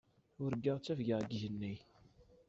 Urgaɣ 0.43 0.77
ttafgeɣ 0.79 1.19
deg 1.23 1.31
yigenni. 1.33 1.73